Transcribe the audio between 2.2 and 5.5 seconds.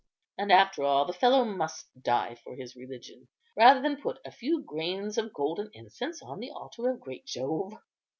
for his religion, rather than put a few grains of